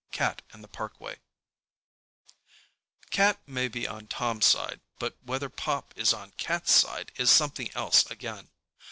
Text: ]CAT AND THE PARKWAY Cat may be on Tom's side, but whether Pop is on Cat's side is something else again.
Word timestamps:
]CAT 0.11 0.41
AND 0.51 0.63
THE 0.63 0.67
PARKWAY 0.67 1.19
Cat 3.11 3.39
may 3.45 3.67
be 3.67 3.87
on 3.87 4.07
Tom's 4.07 4.47
side, 4.47 4.81
but 4.97 5.15
whether 5.21 5.47
Pop 5.47 5.93
is 5.95 6.11
on 6.11 6.31
Cat's 6.37 6.71
side 6.71 7.11
is 7.17 7.29
something 7.29 7.69
else 7.75 8.09
again. 8.09 8.49